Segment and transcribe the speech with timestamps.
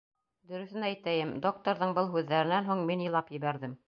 [0.51, 3.77] Дөрөҫөн әйтәйем, докторҙың был һүҙҙәренән һуң мин илап ебәрҙем.